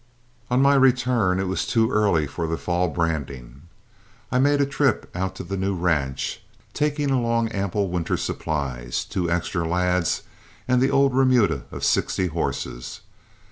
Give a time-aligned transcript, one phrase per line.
[0.49, 3.61] On my return it was too early for the fall branding.
[4.31, 6.41] I made a trip out to the new ranch,
[6.73, 10.23] taking along ample winter supplies, two extra lads,
[10.67, 13.01] and the old remuda of sixty horses.